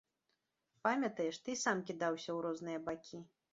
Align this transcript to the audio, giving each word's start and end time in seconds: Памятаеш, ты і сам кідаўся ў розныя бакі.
Памятаеш, 0.87 1.37
ты 1.45 1.49
і 1.55 1.61
сам 1.65 1.85
кідаўся 1.91 2.25
ў 2.25 2.39
розныя 2.49 2.85
бакі. 2.91 3.25